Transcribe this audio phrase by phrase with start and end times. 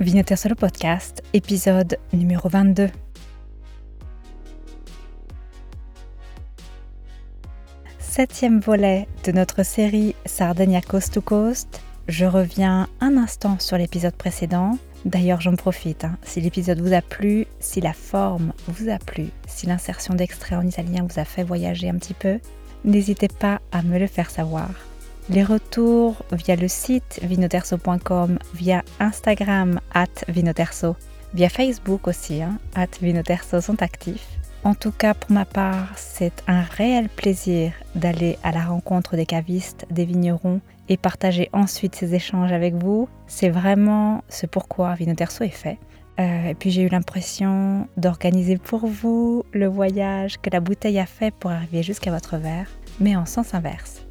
[0.00, 2.88] Vinoter sur le podcast, épisode numéro 22.
[7.98, 11.80] Septième volet de notre série Sardinia Coast to Coast.
[12.08, 14.78] Je reviens un instant sur l'épisode précédent.
[15.04, 16.04] D'ailleurs, j'en profite.
[16.04, 16.16] hein.
[16.22, 20.66] Si l'épisode vous a plu, si la forme vous a plu, si l'insertion d'extraits en
[20.66, 22.40] italien vous a fait voyager un petit peu,
[22.84, 24.68] n'hésitez pas à me le faire savoir.
[25.30, 30.96] Les retours via le site vinoterso.com, via Instagram at vinoterso,
[31.34, 34.38] via Facebook aussi, hein, at vinoterso sont actifs.
[34.64, 39.26] En tout cas, pour ma part, c'est un réel plaisir d'aller à la rencontre des
[39.26, 43.08] cavistes, des vignerons et partager ensuite ces échanges avec vous.
[43.26, 45.78] C'est vraiment ce pourquoi Vinoterso est fait.
[46.18, 51.06] Euh, et puis j'ai eu l'impression d'organiser pour vous le voyage que la bouteille a
[51.06, 52.68] fait pour arriver jusqu'à votre verre,
[53.00, 54.03] mais en sens inverse.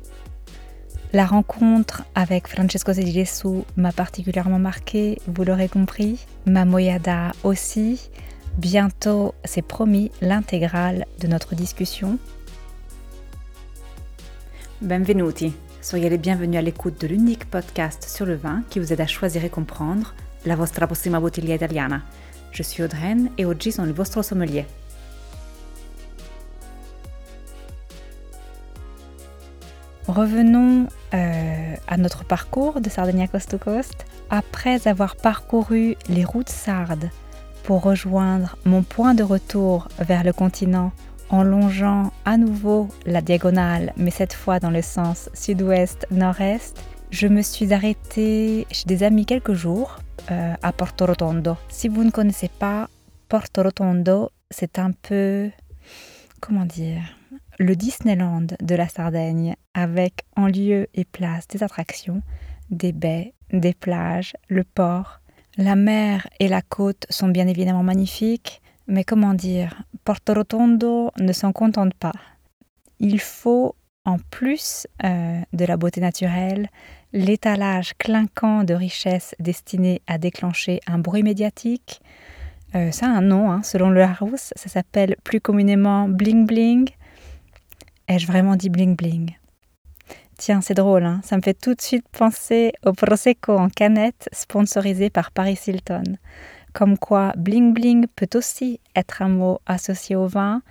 [1.16, 6.26] La rencontre avec Francesco Zedilesu m'a particulièrement marqué, vous l'aurez compris.
[6.48, 8.10] Ma moyada aussi.
[8.58, 12.18] Bientôt, c'est promis, l'intégrale de notre discussion.
[14.82, 15.54] Benvenuti.
[15.84, 19.06] Soyez les bienvenus à l'écoute de l'unique podcast sur le vin qui vous aide à
[19.06, 20.16] choisir et comprendre
[20.48, 22.02] la vostra prossima bottiglia italiana.
[22.52, 24.66] Je suis Audreyne et oggi sono il vostro sommelier.
[30.14, 34.06] Revenons euh, à notre parcours de Sardinia Coast to Coast.
[34.30, 37.10] Après avoir parcouru les routes sardes
[37.64, 40.92] pour rejoindre mon point de retour vers le continent
[41.30, 46.78] en longeant à nouveau la diagonale, mais cette fois dans le sens sud-ouest-nord-est,
[47.10, 49.98] je me suis arrêtée chez des amis quelques jours
[50.30, 51.58] euh, à Porto Rotondo.
[51.70, 52.88] Si vous ne connaissez pas,
[53.30, 55.50] Porto Rotondo, c'est un peu,
[56.40, 57.02] comment dire,
[57.60, 62.22] le Disneyland de la Sardaigne, avec en lieu et place des attractions,
[62.70, 65.20] des baies, des plages, le port.
[65.58, 71.32] La mer et la côte sont bien évidemment magnifiques, mais comment dire, Porto Rotondo ne
[71.32, 72.14] s'en contente pas.
[73.00, 76.70] Il faut, en plus euh, de la beauté naturelle,
[77.14, 82.02] l'étalage clinquant de richesses destinées à déclencher un bruit médiatique.
[82.76, 86.90] Euh, ça a un nom, hein, selon le Larousse, ça s'appelle plus communément bling bling.
[88.08, 89.36] Ai-je vraiment dit bling bling?
[90.38, 94.28] Tiens, c'est drôle, hein ça me fait tout de suite penser au Prosecco en canette
[94.34, 96.04] sponsorisé par Paris Hilton.
[96.74, 100.62] Comme quoi, bling bling peut aussi être un mot associé au vin.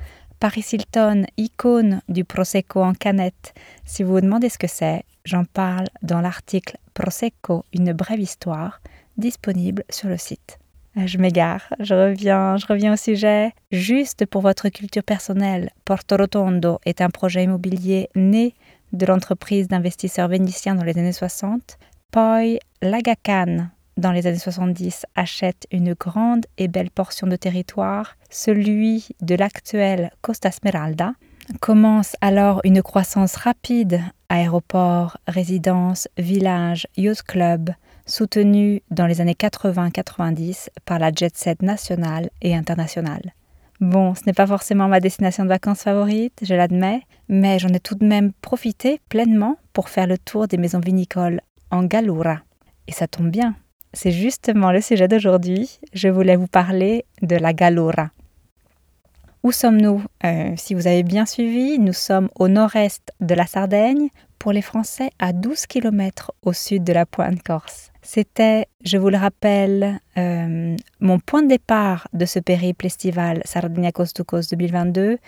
[0.40, 3.54] Paris Hilton, icône du Prosecco en canette.
[3.84, 8.80] Si vous vous demandez ce que c'est, j'en parle dans l'article Prosecco, une brève histoire,
[9.16, 10.58] disponible sur le site.
[10.96, 13.52] Je m'égare, je reviens, je reviens au sujet.
[13.70, 18.54] Juste pour votre culture personnelle, Porto Rotondo est un projet immobilier né
[18.92, 21.78] de l'entreprise d'investisseurs vénitiens dans les années 60.
[22.10, 29.08] Poi Lagacan, dans les années 70, achète une grande et belle portion de territoire, celui
[29.22, 31.14] de l'actuelle Costa Smeralda.
[31.60, 37.70] Commence alors une croissance rapide, aéroport, résidence, village, yacht club,
[38.06, 43.32] soutenu dans les années 80-90 par la jet set nationale et internationale.
[43.80, 47.80] Bon, ce n'est pas forcément ma destination de vacances favorite, je l'admets, mais j'en ai
[47.80, 51.40] tout de même profité pleinement pour faire le tour des maisons vinicoles
[51.70, 52.38] en Gallura.
[52.86, 53.56] Et ça tombe bien,
[53.92, 55.80] c'est justement le sujet d'aujourd'hui.
[55.92, 58.10] Je voulais vous parler de la Gallura.
[59.42, 64.08] Où sommes-nous Euh, Si vous avez bien suivi, nous sommes au nord-est de la Sardaigne,
[64.38, 67.91] pour les Français à 12 km au sud de la pointe corse.
[68.02, 73.92] C'était, je vous le rappelle, euh, mon point de départ de ce périple estival Sardinia
[73.92, 75.18] Coast to Coast 2022,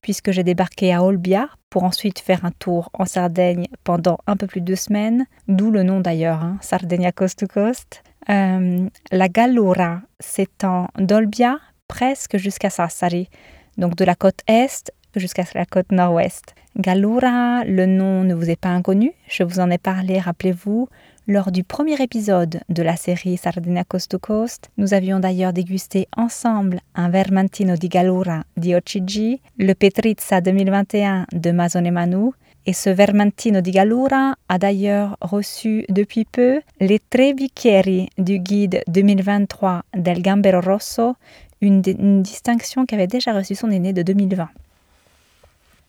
[0.00, 4.46] puisque j'ai débarqué à Olbia pour ensuite faire un tour en Sardaigne pendant un peu
[4.46, 8.02] plus de deux semaines, d'où le nom d'ailleurs, hein, Sardinia Coast to Coast.
[8.30, 13.28] Euh, la Gallura s'étend d'Olbia presque jusqu'à Sassari,
[13.76, 16.54] donc de la côte est jusqu'à la côte nord-ouest.
[16.78, 20.88] Gallura, le nom ne vous est pas inconnu, je vous en ai parlé, rappelez-vous,
[21.26, 24.70] lors du premier épisode de la série Sardinia Coast to Coast.
[24.76, 31.50] Nous avions d'ailleurs dégusté ensemble un Vermentino di Gallura di Ocigi, le Petrizza 2021 de
[31.52, 32.30] Masone Manu,
[32.66, 38.82] et ce Vermentino di Gallura a d'ailleurs reçu depuis peu les Tre Bicchieri du guide
[38.88, 41.16] 2023 del Gambero Rosso,
[41.60, 44.48] une, une distinction qu'avait déjà reçu son aîné de 2020.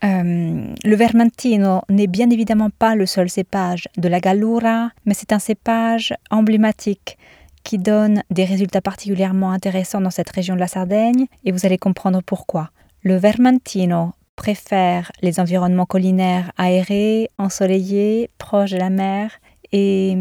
[0.03, 5.31] Euh, le Vermentino n'est bien évidemment pas le seul cépage de la Gallura, mais c'est
[5.31, 7.17] un cépage emblématique
[7.63, 11.77] qui donne des résultats particulièrement intéressants dans cette région de la Sardaigne, et vous allez
[11.77, 12.71] comprendre pourquoi.
[13.01, 19.31] Le Vermentino préfère les environnements collinaires aérés, ensoleillés, proches de la mer,
[19.71, 20.17] et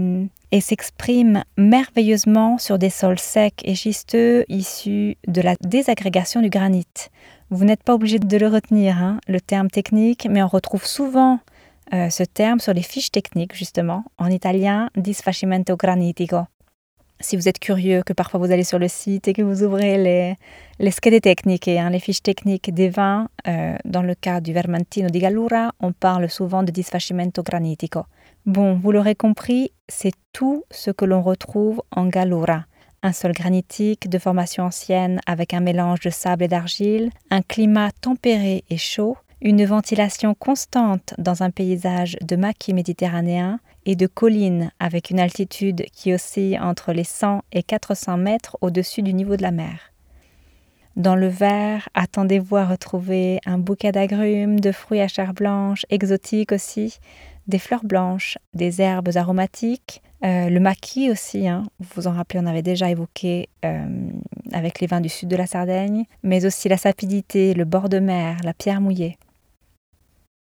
[0.53, 6.87] et s'exprime merveilleusement sur des sols secs et schisteux issus de la désagrégation du granit.
[7.53, 11.39] Vous n'êtes pas obligé de le retenir, hein, le terme technique, mais on retrouve souvent
[11.93, 16.47] euh, ce terme sur les fiches techniques, justement, en italien, disfacimento granitico.
[17.21, 20.03] Si vous êtes curieux, que parfois vous allez sur le site et que vous ouvrez
[20.03, 20.37] les,
[20.79, 25.11] les schede techniques, hein, les fiches techniques des vins, euh, dans le cas du Vermentino
[25.11, 28.07] di Gallura, on parle souvent de disfacimento granitico.
[28.47, 32.65] Bon, vous l'aurez compris, c'est tout ce que l'on retrouve en Gallura.
[33.05, 37.91] Un sol granitique de formation ancienne avec un mélange de sable et d'argile, un climat
[38.01, 44.71] tempéré et chaud, une ventilation constante dans un paysage de maquis méditerranéen et de collines
[44.79, 49.43] avec une altitude qui oscille entre les 100 et 400 mètres au-dessus du niveau de
[49.43, 49.93] la mer.
[50.95, 56.53] Dans le verre, attendez-vous à retrouver un bouquet d'agrumes, de fruits à chair blanche, exotiques
[56.53, 56.99] aussi,
[57.49, 62.41] des fleurs blanches, des herbes aromatiques, euh, le maquis aussi, hein, vous vous en rappelez,
[62.41, 64.11] on avait déjà évoqué euh,
[64.53, 67.99] avec les vins du sud de la Sardaigne, mais aussi la sapidité, le bord de
[67.99, 69.19] mer, la pierre mouillée.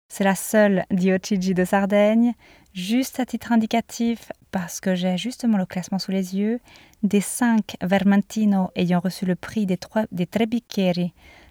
[0.09, 2.33] C'est la seule Diocigi de Sardaigne,
[2.75, 6.61] juste à titre indicatif, parce que j'ai justement le classement sous les yeux,
[7.05, 10.47] des cinq Vermentino ayant reçu le prix des, trois, des Tre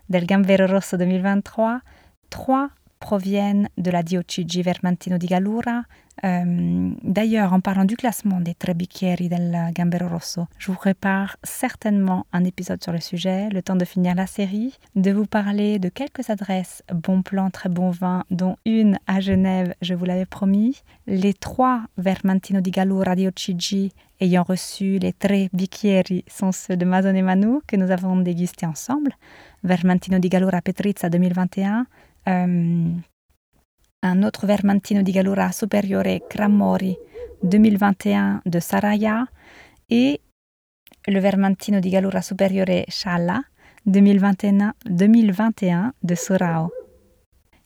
[0.09, 1.81] del Gambero Rosso 2023,
[2.29, 5.83] trois proviennent de la Diocigi Vermentino di Gallura.
[6.23, 12.25] Euh, d'ailleurs, en parlant du classement des Tre del Gambero Rosso, je vous prépare certainement
[12.33, 15.89] un épisode sur le sujet, le temps de finir la série, de vous parler de
[15.89, 20.81] quelques adresses bon plan, très bon vin, dont une à Genève, je vous l'avais promis.
[21.05, 27.21] Les trois Vermentino di Gallura Diocigi ayant reçu les Tre Bicchieri sont ceux de Mazon
[27.21, 29.15] Manu que nous avons dégustés ensemble.
[29.63, 31.85] Vermentino di Gallura Petrizza 2021,
[32.27, 32.95] euh,
[34.03, 36.95] un autre Vermentino di Gallura Superiore Cramori
[37.43, 39.25] 2021 de Saraya
[39.89, 40.19] et
[41.07, 43.41] le Vermentino di Gallura Superiore Challa
[43.85, 46.71] 2021, 2021 de Sorao.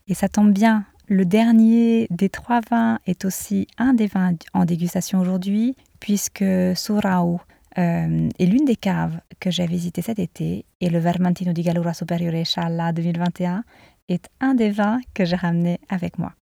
[0.08, 4.66] Et ça tombe bien, le dernier des trois vins est aussi un des vins en
[4.66, 6.44] dégustation aujourd'hui, puisque
[6.75, 7.42] Sorao
[7.78, 11.94] euh, est l'une des caves que j'ai visitées cet été, et le Vermentino di Gallura
[11.94, 13.63] Superiore Challa 2021
[14.09, 16.33] est un des vins que j'ai ramené avec moi.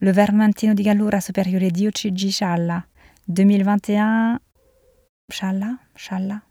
[0.00, 2.84] Le Vermentino di Gallura Superiore Diocigi Challa
[3.28, 4.40] 2021.
[5.32, 6.42] Challa Challa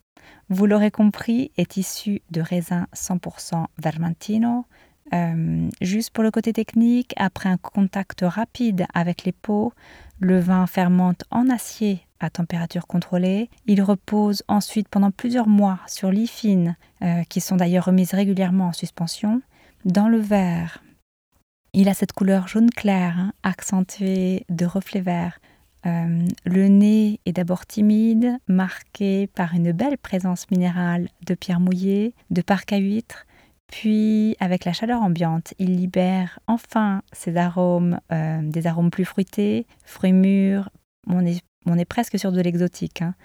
[0.50, 4.65] Vous l'aurez compris, est issu de raisins 100% Vermentino.
[5.13, 9.74] Euh, juste pour le côté technique, après un contact rapide avec les peaux,
[10.19, 13.50] le vin fermente en acier à température contrôlée.
[13.68, 18.68] Il repose ensuite pendant plusieurs mois sur lit fine, euh, qui sont d'ailleurs remises régulièrement
[18.68, 19.42] en suspension.
[19.86, 20.82] Dans le verre,
[21.74, 25.40] il a cette couleur jaune clair, hein, accentuée de reflets verts.
[25.86, 32.14] Euh, le nez est d'abord timide, marqué par une belle présence minérale de pierre mouillée,
[32.30, 33.26] de parc à huîtres,
[33.68, 39.68] puis avec la chaleur ambiante, il libère enfin ses arômes, euh, des arômes plus fruités,
[39.84, 40.70] fruits mûrs,
[41.08, 43.16] on est, on est presque sur de l'exotique, hein,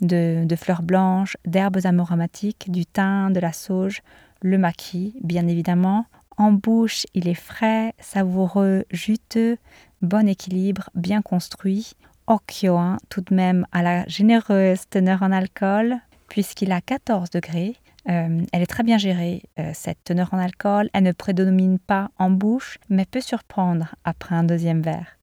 [0.00, 4.02] de, fleurs blanches, d'herbes aromatiques, du thym, de la sauge,
[4.42, 6.06] le maquis, bien évidemment.
[6.36, 9.56] En bouche, il est frais, savoureux, juteux,
[10.02, 11.92] bon équilibre, bien construit.
[12.28, 15.96] Hein, tout de même, à la généreuse teneur en alcool,
[16.28, 17.76] puisqu'il a 14 degrés.
[18.08, 20.90] Euh, elle est très bien gérée, euh, cette teneur en alcool.
[20.92, 25.18] Elle ne prédomine pas en bouche, mais peut surprendre après un deuxième verre.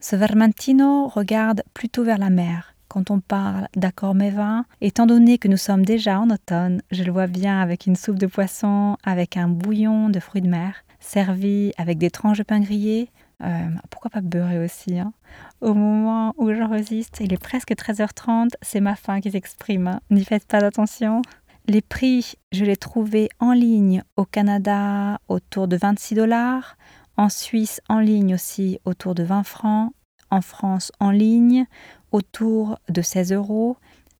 [0.00, 4.66] Ce Vermentino regarde plutôt vers la mer quand on parle d'accord mes vins.
[4.82, 8.18] Étant donné que nous sommes déjà en automne, je le vois bien avec une soupe
[8.18, 12.60] de poisson, avec un bouillon de fruits de mer, servi avec des tranches de pain
[12.60, 13.08] grillé.
[13.42, 15.14] Euh, pourquoi pas beurré aussi hein.
[15.62, 19.86] Au moment où j'enregistre, il est presque 13h30, c'est ma faim qui s'exprime.
[19.86, 20.00] Hein.
[20.10, 21.22] N'y faites pas attention.
[21.66, 26.76] Les prix, je les trouvés en ligne au Canada autour de 26 dollars,
[27.16, 29.92] en Suisse en ligne aussi autour de 20 francs,
[30.32, 31.66] en France en ligne
[32.10, 33.76] autour de 16 euros.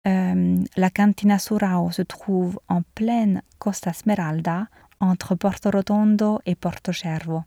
[0.06, 4.68] Euh, la Cantina Surao se trouve en pleine Costa Smeralda,
[5.00, 7.42] entre Porto Rotondo et Porto Cervo.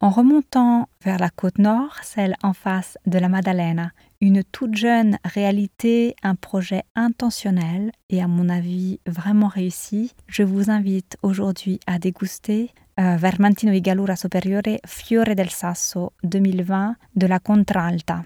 [0.00, 5.18] En remontant vers la côte nord, celle en face de la Maddalena, une toute jeune
[5.24, 11.98] réalité, un projet intentionnel et à mon avis vraiment réussi, je vous invite aujourd'hui à
[11.98, 13.72] déguster euh, Vermentino
[14.16, 18.24] Superiore Fiore del Sasso 2020 de la Contralta.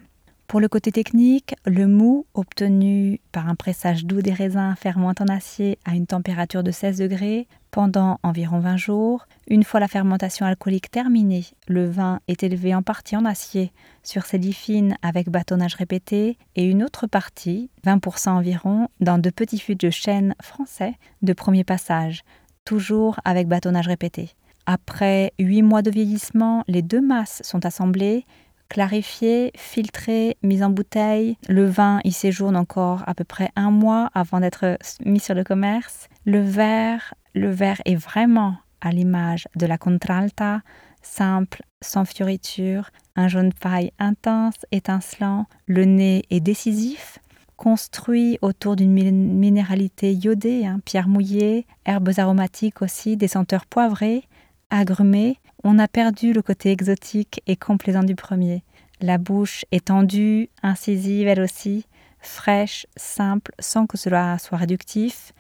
[0.51, 5.29] Pour le côté technique, le mou, obtenu par un pressage doux des raisins fermentent en
[5.29, 9.29] acier à une température de 16 degrés pendant environ 20 jours.
[9.47, 13.71] Une fois la fermentation alcoolique terminée, le vin est élevé en partie en acier
[14.03, 19.61] sur lits fines avec bâtonnage répété et une autre partie, 20% environ, dans de petits
[19.61, 22.23] fûts de chêne français de premier passage,
[22.65, 24.31] toujours avec bâtonnage répété.
[24.67, 28.25] Après 8 mois de vieillissement, les deux masses sont assemblées
[28.71, 31.37] clarifié, filtré, mis en bouteille.
[31.49, 35.45] Le vin y séjourne encore à peu près un mois avant d'être mis sur le
[35.45, 36.09] commerce.
[36.25, 40.63] Le verre, le verre est vraiment à l'image de la Contralta,
[41.03, 45.47] simple, sans fioriture, un jaune paille intense, étincelant.
[45.67, 47.19] Le nez est décisif,
[47.57, 54.23] construit autour d'une minéralité iodée, hein, pierre mouillée, herbes aromatiques aussi, des senteurs poivrées,
[54.71, 58.63] agrumées, on a perdu le côté exotique et complaisant du premier.
[59.01, 61.87] La bouche est tendue, incisive elle aussi,
[62.21, 65.33] fraîche, simple, sans que cela soit réductif.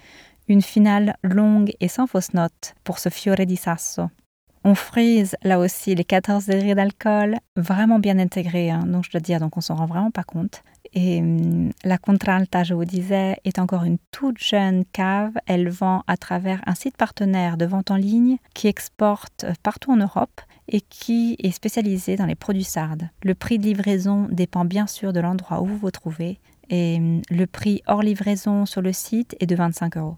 [0.48, 4.08] Une finale longue et sans fausse note pour ce fiore di sasso.
[4.64, 9.20] On frise là aussi les 14 degrés d'alcool, vraiment bien intégrés, hein, donc je dois
[9.20, 10.62] dire, donc on s'en rend vraiment pas compte.
[10.92, 15.32] Et hum, la Contralta, je vous disais, est encore une toute jeune cave.
[15.46, 19.96] Elle vend à travers un site partenaire de vente en ligne qui exporte partout en
[19.96, 23.08] Europe et qui est spécialisé dans les produits sardes.
[23.22, 26.38] Le prix de livraison dépend bien sûr de l'endroit où vous vous trouvez
[26.70, 30.16] et hum, le prix hors livraison sur le site est de 25 euros.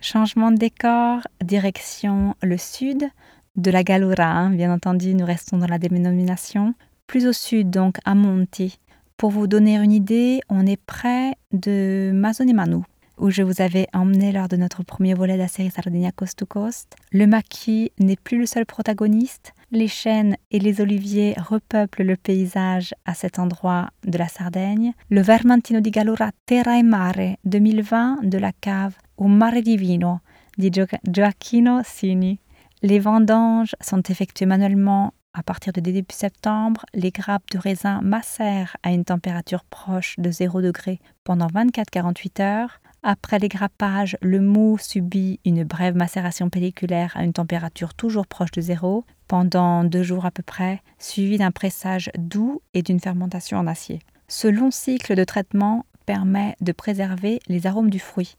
[0.00, 3.08] Changement de décor, direction le sud
[3.56, 4.24] de la Galura.
[4.24, 4.50] Hein.
[4.50, 6.74] Bien entendu, nous restons dans la dénomination
[7.06, 8.78] plus au sud, donc à Monti.
[9.16, 12.82] Pour vous donner une idée, on est près de Mazonemanu,
[13.18, 16.38] où je vous avais emmené lors de notre premier volet de la série Sardinia Coast
[16.38, 16.94] to Coast.
[17.12, 19.54] Le maquis n'est plus le seul protagoniste.
[19.72, 24.92] Les chênes et les oliviers repeuplent le paysage à cet endroit de la Sardaigne.
[25.08, 30.20] Le Vermentino di Gallura Terra e Mare 2020 de la cave au Mare Divino
[30.58, 32.38] di Gioacchino Sini.
[32.82, 38.78] Les vendanges sont effectuées manuellement à partir de début septembre, les grappes de raisin macèrent
[38.82, 42.80] à une température proche de 0 degré pendant 24-48 heures.
[43.02, 48.50] Après les grappages, le mou subit une brève macération pelliculaire à une température toujours proche
[48.50, 53.58] de zéro pendant deux jours à peu près, suivi d'un pressage doux et d'une fermentation
[53.58, 54.00] en acier.
[54.28, 58.38] Ce long cycle de traitement permet de préserver les arômes du fruit.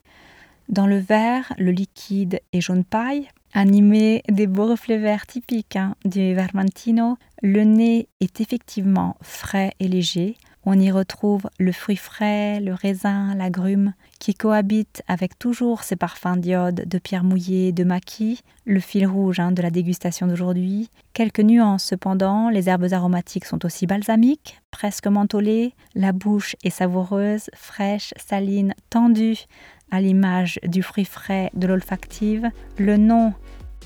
[0.68, 5.96] Dans le verre, le liquide est jaune paille, Animé des beaux reflets verts typiques hein,
[6.06, 10.38] du Vermentino, le nez est effectivement frais et léger.
[10.64, 16.38] On y retrouve le fruit frais, le raisin, l'agrume, qui cohabitent avec toujours ces parfums
[16.38, 20.92] d'iode, de pierre mouillée, de maquis, le fil rouge hein, de la dégustation d'aujourd'hui.
[21.14, 27.50] Quelques nuances cependant, les herbes aromatiques sont aussi balsamiques, presque mentholées, la bouche est savoureuse,
[27.56, 29.48] fraîche, saline, tendue,
[29.90, 32.50] à l'image du fruit frais de l'olfactive.
[32.78, 33.34] Le nom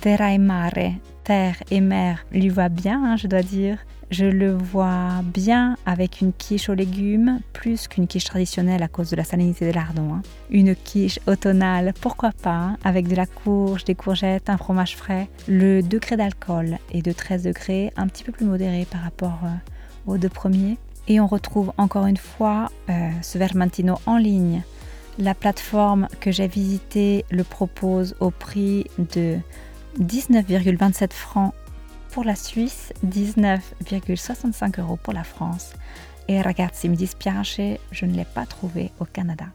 [0.01, 3.77] Terra e Mare, terre et mer, lui va bien, hein, je dois dire.
[4.09, 9.11] Je le vois bien avec une quiche aux légumes, plus qu'une quiche traditionnelle à cause
[9.11, 10.15] de la salinité de lardon.
[10.15, 10.21] Hein.
[10.49, 15.29] Une quiche automnale, pourquoi pas, hein, avec de la courge, des courgettes, un fromage frais.
[15.47, 20.11] Le degré d'alcool est de 13 degrés, un petit peu plus modéré par rapport euh,
[20.13, 20.79] aux deux premiers.
[21.09, 24.63] Et on retrouve encore une fois euh, ce Vermentino en ligne
[25.17, 29.37] la plateforme que j'ai visitée le propose au prix de
[29.99, 31.53] 19,27 francs
[32.11, 35.73] pour la Suisse, 19,65 euros pour la France.
[36.27, 39.45] Et ragazzi, mi dispiace, je ne l'ai pas trouvé au Canada.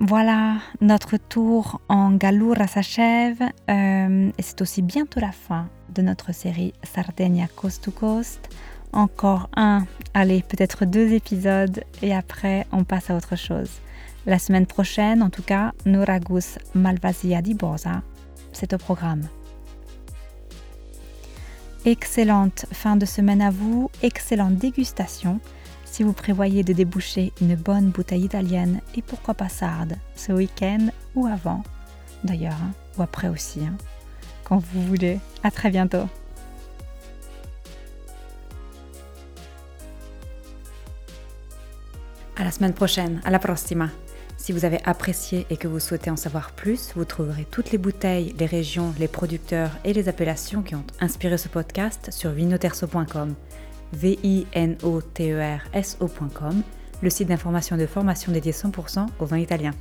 [0.00, 6.34] Voilà, notre tour en Gallura s'achève euh, et c'est aussi bientôt la fin de notre
[6.34, 8.48] série Sardinia Coast to Coast
[8.92, 13.70] encore un, allez, peut-être deux épisodes et après on passe à autre chose.
[14.24, 18.02] La semaine prochaine, en tout cas, Noragus Malvasia di Bosa,
[18.52, 19.22] c'est au programme.
[21.84, 25.40] Excellente fin de semaine à vous, excellente dégustation
[25.84, 30.86] si vous prévoyez de déboucher une bonne bouteille italienne et pourquoi pas sarde ce week-end
[31.16, 31.64] ou avant,
[32.22, 33.76] d'ailleurs, hein, ou après aussi, hein,
[34.44, 35.18] quand vous voulez.
[35.42, 36.08] À très bientôt.
[42.36, 43.88] À la semaine prochaine, à la prossima.
[44.42, 47.78] Si vous avez apprécié et que vous souhaitez en savoir plus, vous trouverez toutes les
[47.78, 53.36] bouteilles, les régions, les producteurs et les appellations qui ont inspiré ce podcast sur vinoterso.com,
[53.92, 55.96] v i n o t e r s
[57.02, 59.74] le site d'information et de formation dédié 100% au vin italien.